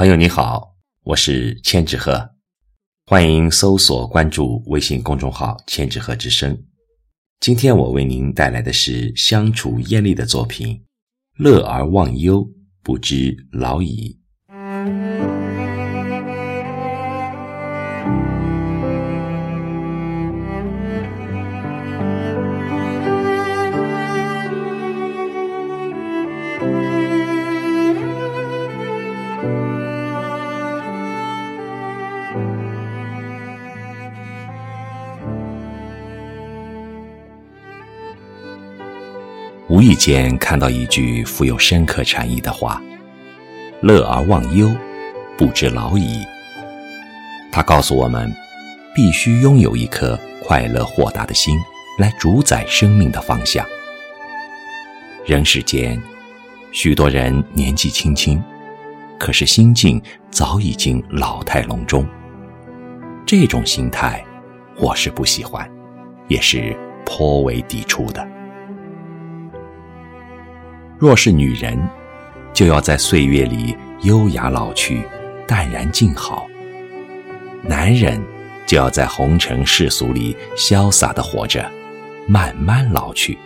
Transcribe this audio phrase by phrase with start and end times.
[0.00, 2.30] 朋友你好，我是千纸鹤，
[3.04, 6.58] 欢迎搜索关注微信公众号“千纸鹤之声”。
[7.38, 10.74] 今天我为您带来的是相处艳丽的作品
[11.36, 12.48] 《乐而忘忧，
[12.82, 14.18] 不知老矣》。
[39.70, 42.82] 无意间看到一句富有深刻禅意的话
[43.80, 44.68] ：“乐而忘忧，
[45.38, 46.26] 不知老矣。”
[47.52, 48.34] 他告诉我们，
[48.92, 51.56] 必须拥有一颗快乐豁达的心，
[52.00, 53.64] 来主宰生命的方向。
[55.24, 56.02] 人世间，
[56.72, 58.42] 许多人年纪轻轻，
[59.20, 60.02] 可是心境
[60.32, 62.04] 早已经老态龙钟。
[63.24, 64.20] 这种心态，
[64.80, 65.70] 我是不喜欢，
[66.26, 68.28] 也是颇为抵触的。
[71.00, 71.80] 若是女人，
[72.52, 75.02] 就要在岁月里优雅老去，
[75.48, 76.46] 淡然静好；
[77.62, 78.22] 男人，
[78.66, 81.66] 就要在红尘世俗里潇洒的活着，
[82.26, 83.38] 慢慢老去。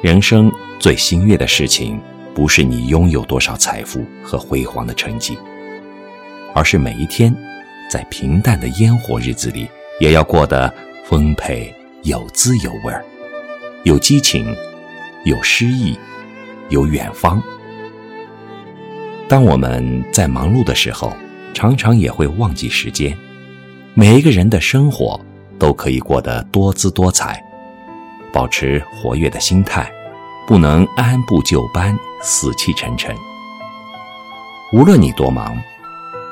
[0.00, 2.00] 人生最欣悦的事情，
[2.32, 5.36] 不是你拥有多少财富和辉煌的成绩，
[6.54, 7.34] 而是每一天，
[7.90, 10.72] 在平淡的烟火日子里，也要过得
[11.04, 13.04] 丰沛、有滋有味儿，
[13.82, 14.54] 有激情。
[15.24, 15.98] 有诗意，
[16.70, 17.42] 有远方。
[19.28, 21.12] 当我们在忙碌的时候，
[21.52, 23.16] 常常也会忘记时间。
[23.92, 25.20] 每一个人的生活
[25.58, 27.44] 都可以过得多姿多彩，
[28.32, 29.92] 保持活跃的心态，
[30.46, 33.14] 不能按部就班、死气沉沉。
[34.72, 35.54] 无论你多忙，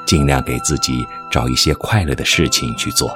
[0.07, 3.11] 尽量给自己找一些快乐的事情去做，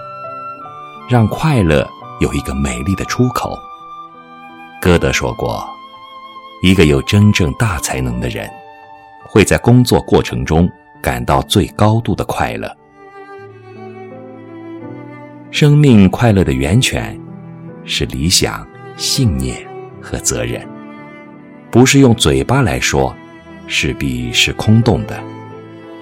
[1.09, 1.89] 让快乐
[2.21, 3.59] 有一个美丽的出口。
[4.83, 5.65] 歌德说过
[6.61, 8.51] ：“一个有真正大才能的人，
[9.25, 10.69] 会在工作过程中
[11.01, 12.69] 感到最高度的快乐。
[15.53, 17.17] 生命快乐的源泉
[17.85, 18.67] 是理想、
[18.97, 19.65] 信念
[20.01, 20.67] 和责任，
[21.71, 23.15] 不是用嘴巴来说，
[23.69, 25.17] 势必是空洞的，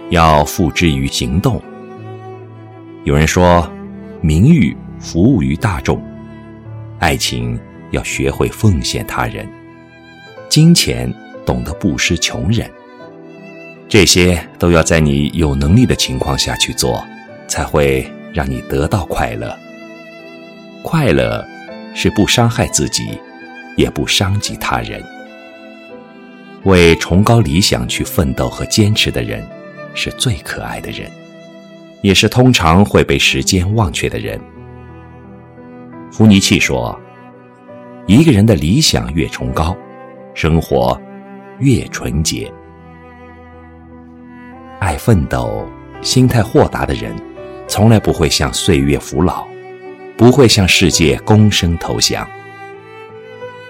[0.08, 1.60] 要付之于行动。
[3.04, 3.70] 有人说，
[4.22, 6.02] 名誉服务于大众，
[6.98, 9.48] 爱情。”要学会奉献他人，
[10.48, 11.12] 金钱
[11.44, 12.70] 懂得布施穷人，
[13.88, 17.04] 这些都要在你有能力的情况下去做，
[17.48, 19.56] 才会让你得到快乐。
[20.82, 21.44] 快乐
[21.94, 23.18] 是不伤害自己，
[23.76, 25.02] 也不伤及他人。
[26.64, 29.44] 为崇高理想去奋斗和坚持的人，
[29.94, 31.10] 是最可爱的人，
[32.02, 34.40] 也是通常会被时间忘却的人。
[36.12, 36.98] 弗尼契说。
[38.10, 39.76] 一个人的理想越崇高，
[40.34, 41.00] 生活
[41.60, 42.52] 越纯洁。
[44.80, 45.64] 爱奋斗、
[46.02, 47.14] 心态豁达的人，
[47.68, 49.46] 从来不会向岁月服老，
[50.16, 52.28] 不会向世界躬身投降。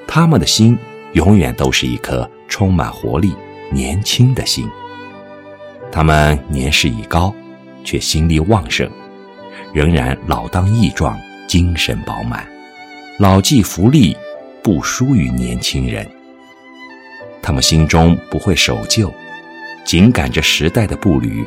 [0.09, 0.75] 他们的心
[1.13, 3.37] 永远都是一颗充满活力、
[3.71, 4.67] 年轻的心。
[5.93, 7.31] 他们年事已高，
[7.85, 8.91] 却心力旺盛，
[9.75, 11.15] 仍然老当益壮，
[11.47, 12.49] 精神饱满，
[13.19, 14.17] 老骥伏枥。
[14.73, 16.09] 不输于年轻人，
[17.43, 19.13] 他们心中不会守旧，
[19.85, 21.45] 紧赶着时代的步履，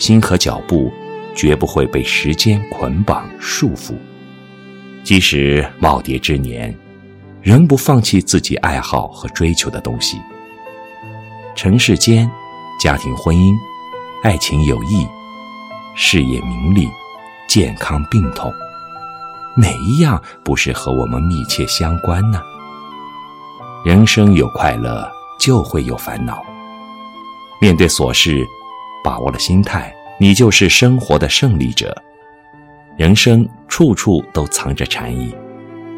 [0.00, 0.92] 心和脚步
[1.32, 3.94] 绝不会被时间捆绑束缚。
[5.04, 6.76] 即使耄耋之年，
[7.40, 10.18] 仍不放弃自己爱好和追求的东西。
[11.54, 12.28] 尘世间，
[12.82, 13.54] 家庭婚姻、
[14.24, 15.06] 爱情友谊、
[15.94, 16.88] 事业名利、
[17.48, 18.52] 健康病痛。
[19.60, 22.40] 哪一样不是和我们密切相关呢？
[23.84, 25.06] 人生有快乐，
[25.38, 26.42] 就会有烦恼。
[27.60, 28.42] 面对琐事，
[29.04, 31.94] 把握了心态，你就是生活的胜利者。
[32.96, 35.36] 人生处处都藏着禅意，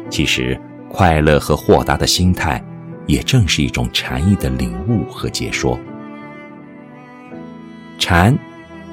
[0.09, 0.59] 其实
[0.89, 2.61] 快乐和豁达的心态，
[3.07, 5.79] 也正是一种禅意的领悟和解说。
[7.97, 8.37] 禅，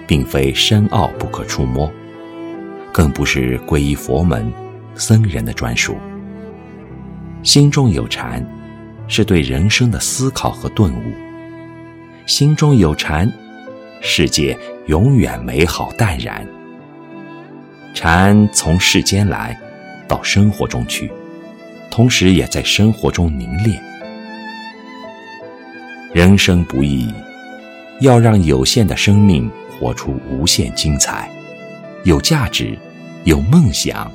[0.07, 1.91] 并非深奥不可触摸。
[2.93, 4.53] 更不是皈依佛门
[4.95, 5.97] 僧人的专属。
[7.43, 8.45] 心中有禅，
[9.09, 11.03] 是对人生的思考和顿悟。
[12.27, 13.31] 心中有禅，
[14.01, 14.57] 世界
[14.87, 16.47] 永远美好淡然。
[17.95, 19.59] 禅从世间来，
[20.07, 21.11] 到生活中去，
[21.91, 23.83] 同时也在生活中凝练。
[26.13, 27.13] 人生不易，
[28.01, 31.31] 要让有限的生命活出无限精彩，
[32.05, 32.79] 有价值，
[33.25, 34.11] 有梦想，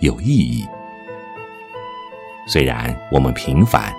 [0.00, 0.64] 有意义。
[2.46, 3.92] 虽然我们平凡，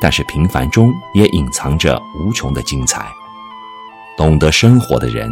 [0.00, 3.04] 但是平凡中也隐藏着无穷的精彩。
[4.16, 5.28] 懂得生活的人，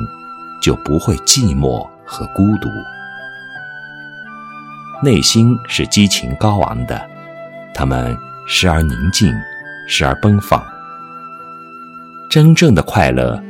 [0.61, 2.69] 就不会寂寞和孤独。
[5.01, 7.09] 内心是激情高昂的，
[7.73, 8.17] 他们
[8.49, 9.33] 时而宁静，
[9.87, 10.61] 时而奔放。
[12.29, 13.41] 真正的快乐，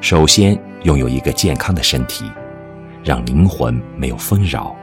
[0.00, 2.30] 首先拥有一个健康的身体，
[3.06, 4.76] 让灵魂没有纷扰。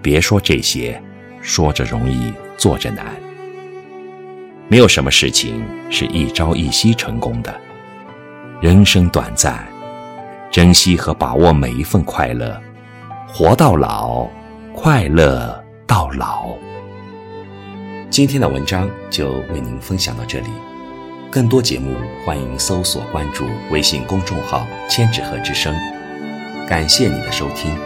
[0.00, 1.02] 别说这些，
[1.40, 2.32] 说着容易。
[2.58, 3.04] 做着难，
[4.68, 7.52] 没有什么事情是一朝一夕成功的。
[8.60, 9.66] 人生短暂，
[10.48, 12.56] 珍惜和把握每一份快乐，
[13.26, 14.28] 活到老，
[14.72, 16.50] 快乐到老。
[18.10, 20.50] 今天的文章就为您分享到这里，
[21.32, 25.74] 更多节目欢迎搜索关注微信公众号“千纸鹤之声”。
[26.68, 27.76] 感谢你的收听。